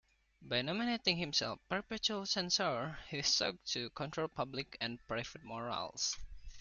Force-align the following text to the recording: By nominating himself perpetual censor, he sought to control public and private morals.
By 0.41 0.63
nominating 0.63 1.17
himself 1.17 1.59
perpetual 1.69 2.25
censor, 2.25 2.97
he 3.09 3.21
sought 3.21 3.63
to 3.67 3.91
control 3.91 4.27
public 4.29 4.75
and 4.81 4.97
private 5.07 5.43
morals. 5.43 6.17